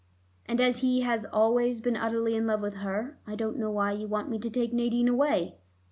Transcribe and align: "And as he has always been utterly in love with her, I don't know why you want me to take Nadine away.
"And 0.47 0.59
as 0.59 0.79
he 0.79 1.01
has 1.01 1.25
always 1.25 1.79
been 1.79 1.95
utterly 1.95 2.35
in 2.35 2.47
love 2.47 2.63
with 2.63 2.77
her, 2.77 3.19
I 3.27 3.35
don't 3.35 3.59
know 3.59 3.69
why 3.69 3.91
you 3.91 4.07
want 4.07 4.31
me 4.31 4.39
to 4.39 4.49
take 4.49 4.73
Nadine 4.73 5.07
away. 5.07 5.57